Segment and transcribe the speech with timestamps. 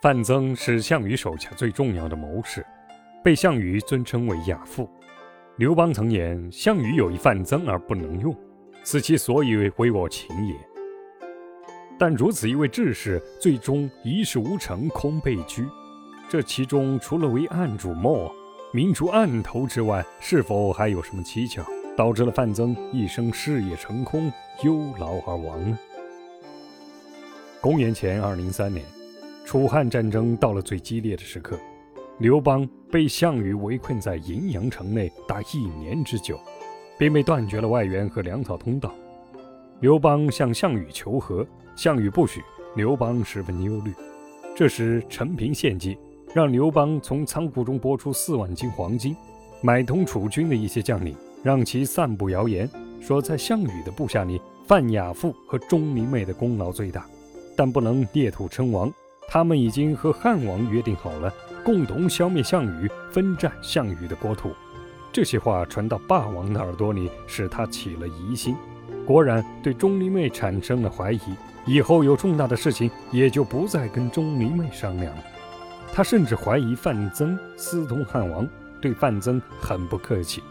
[0.00, 2.64] 范增是项羽手下最重要的谋士，
[3.24, 4.88] 被项羽尊称为亚父。
[5.56, 8.32] 刘邦曾言：“项羽有一范增而不能用，
[8.84, 10.54] 此其所以为我秦也。”
[11.98, 15.66] 但如此一位志士，最终一事无成，空被拘。
[16.28, 18.30] 这其中除了为暗主谋、
[18.72, 25.76] 明出暗头之外，是否还有什么蹊跷，导致了范增一生事业成空，忧劳而亡呢？
[27.60, 28.86] 公元前二零三年，
[29.48, 31.58] 楚汉战争到了最激烈的时刻，
[32.18, 36.38] 刘邦被项羽围困在荥阳城内达一年之久，
[36.98, 38.94] 并被断绝了外援和粮草通道。
[39.80, 41.46] 刘邦向项羽求和。
[41.74, 42.42] 项羽不许，
[42.76, 43.94] 刘邦十分忧虑。
[44.54, 45.96] 这时，陈平献计，
[46.34, 49.16] 让刘邦从仓库中拨出四万斤黄金，
[49.62, 52.68] 买通楚军的一些将领，让其散布谣言，
[53.00, 57.06] 说在项羽的部下里，范亚父和钟离昧的功劳最大，
[57.56, 58.92] 但不能裂土称王。
[59.28, 61.30] 他们已经和汉王约定好了，
[61.62, 64.52] 共同消灭项羽，分占项羽的国土。
[65.12, 68.56] 这些话传到霸王的耳朵里，使他起了疑心，
[69.04, 71.20] 果然对钟离昧产生了怀疑。
[71.66, 75.22] 以后有重大的事情，也就不再跟钟离昧商量了。
[75.92, 78.48] 他甚至怀疑范增私通汉王，
[78.80, 80.42] 对范增很不客气。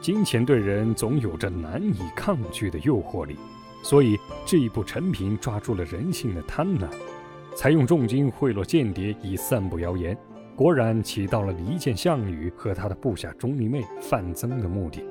[0.00, 3.36] 金钱对人总有着难以抗拒的诱惑力，
[3.82, 6.86] 所以这一部陈平抓住了人性的贪婪，
[7.56, 10.16] 才用重金贿赂间谍以散布谣言，
[10.54, 15.02] 果然起到了离间项羽和他的部下钟离昧、范增的目的。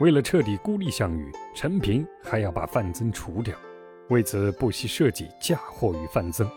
[0.00, 3.54] 为了彻底孤立项羽，陈平还要把范增除掉。
[4.08, 6.50] 为此不惜设计嫁祸于范增。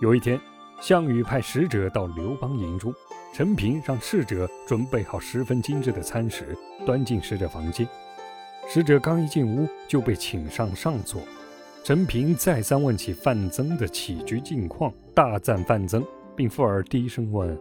[0.00, 0.40] 有一天，
[0.80, 2.94] 项羽派使者到刘邦营中，
[3.34, 7.86] 陈平让侍者准备好十分精致的餐食，端进使者房间。
[8.68, 11.20] 使者刚一进屋，就被请上上座。
[11.84, 17.58] 陈平再三问起范增的起居近况，大赞范增，并附耳低声问：“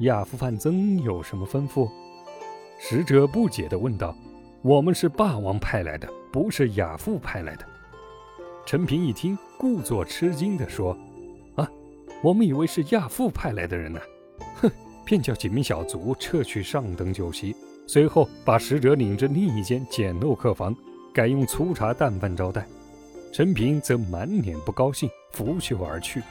[0.00, 1.90] 亚父范增有什么吩咐？”
[2.78, 4.16] 使者不解地问道
[4.62, 7.64] ：“我们是霸王派来的，不是亚父派来的。”
[8.64, 10.96] 陈平一听，故作吃惊地说
[11.56, 11.68] ：“啊，
[12.22, 13.98] 我们以为是亚父派来的人呢。
[14.62, 14.70] ”哼，
[15.04, 17.56] 便叫几名小卒撤去上等酒席，
[17.88, 20.72] 随后把使者领至另一间简陋客房，
[21.12, 22.64] 改用粗茶淡饭招待。
[23.32, 26.22] 陈平则满脸不高兴，拂袖而去。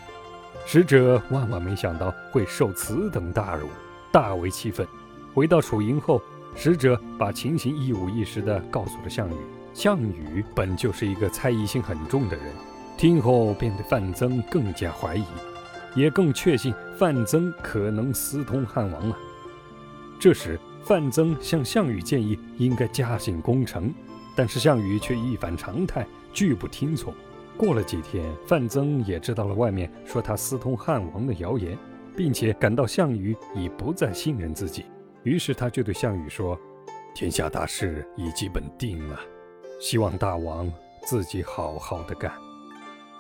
[0.66, 3.68] 使者万万没想到会受此等大辱，
[4.12, 4.86] 大为气愤。
[5.34, 6.22] 回到楚营后，
[6.56, 9.36] 使者把情形一五一十地告诉了项羽。
[9.74, 12.46] 项羽本就是一个猜疑心很重的人，
[12.98, 15.24] 听后便对范增更加怀疑，
[15.96, 19.16] 也更确信范增可能私通汉王了。
[20.20, 23.94] 这时，范增向项羽建议应该加紧攻城，
[24.36, 26.06] 但是项羽却一反常态，
[26.38, 27.12] 拒不听从。
[27.58, 31.76] 过了几天，范增也知道了外面说他私通汉王的谣言，
[32.16, 34.86] 并且感到项羽已不再信任自己，
[35.24, 36.56] 于是他就对项羽说
[37.16, 39.20] ：“天下大事已基本定了。”
[39.82, 40.72] 希望大王
[41.08, 42.32] 自己好好的干。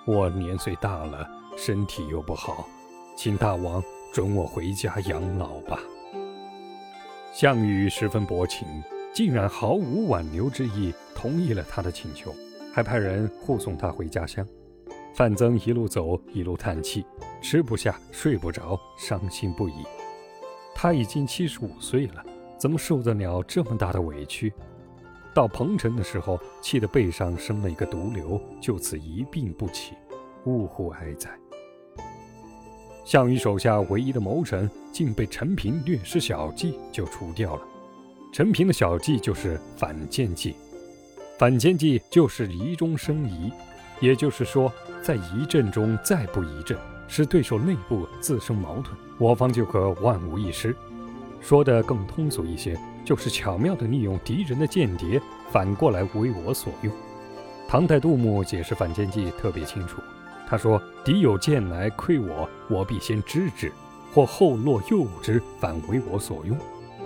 [0.05, 1.27] 我年岁大了，
[1.57, 2.67] 身体又不好，
[3.17, 3.83] 请大王
[4.13, 5.79] 准我回家养老吧。
[7.33, 8.67] 项羽十分薄情，
[9.11, 12.31] 竟然毫无挽留之意，同意了他的请求，
[12.77, 14.47] 还派人护送他回家乡。
[15.15, 17.03] 范增一路走，一路叹气，
[17.41, 19.73] 吃不下，睡不着，伤心不已。
[20.75, 22.23] 他已经七十五岁了，
[22.55, 24.53] 怎么受得了这么大的委屈？
[25.33, 29.95] 到彭城的时候，气得背上生了一个毒瘤，就此一病不起，
[30.45, 31.31] 呜呼哀哉。
[33.03, 37.63] 项羽手下唯一的谋臣，竟被陈平略施小计就除掉了。
[38.31, 40.55] 陈平的小计就是反间计，
[41.37, 43.51] 反间计就是疑中生疑，
[43.99, 44.71] 也就是说，
[45.01, 46.77] 在疑阵中再不疑阵，
[47.07, 48.87] 使对手内部自生矛盾，
[49.19, 50.75] 我方就可万无一失。
[51.39, 52.77] 说的更通俗一些。
[53.05, 56.91] 就是巧妙地利用敌人的间谍，反过来为我所用。
[57.65, 60.01] 唐代杜牧解释反间计特别清楚，
[60.45, 63.69] 他说：“敌有剑来窥我，我必先知之；
[64.13, 66.57] 或后落诱之，反为我所用；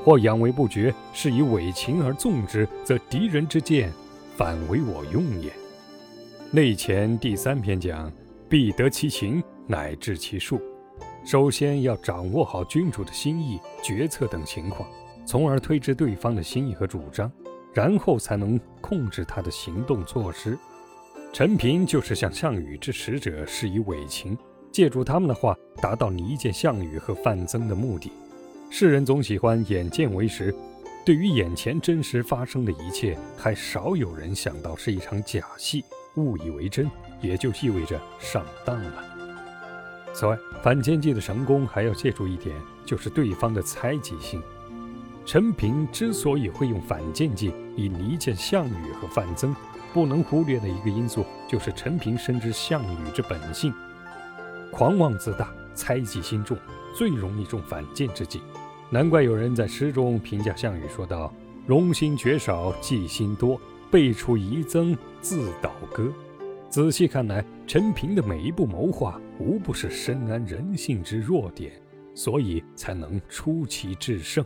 [0.03, 3.93] 或养为不绝，是以伪情而纵之，则敌人之剑
[4.37, 5.51] 反为我用也。”
[6.51, 8.11] 内前第三篇讲
[8.49, 10.61] ：“必得其情，乃至其术。”
[11.23, 14.89] 首先要掌握好君主的心意、决策等情况。
[15.23, 17.31] 从而推知对方的心意和主张，
[17.73, 20.57] 然后才能控制他的行动措施。
[21.31, 24.35] 陈平就是向项羽之使者施以伪情，
[24.71, 28.11] 借助他们的话达到离间项羽和范增的目的。
[28.71, 30.53] 世人总喜欢眼见为实，
[31.03, 35.83] 对于眼前真实发生的一切，还少有人想到是一场假戏，
[36.15, 36.89] 误以为真，
[37.21, 39.03] 也就意味着上当了。
[40.13, 42.55] 此外，反间计的成功还要借助一点，
[42.85, 44.39] 就是对方的猜忌心。
[45.25, 49.55] 陈平之所以会用反间计以离间项羽和范增，
[49.93, 53.73] 不能忽略的一个因素，就是陈平深知项羽之本性，
[54.71, 56.55] 狂妄自大，猜忌心重，
[56.95, 58.41] 最容易中反间之计。
[58.93, 61.33] 难怪有人在诗中评价项羽说道
[61.65, 63.57] ：“荣心绝少，计心多，
[63.89, 66.11] 辈出遗增，自倒戈。”
[66.69, 71.71] 仔细看来，陈平的每一步谋划，无不是深谙人性之弱点，
[72.13, 74.45] 所以才能出奇制胜。